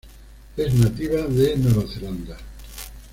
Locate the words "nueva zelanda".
1.57-2.35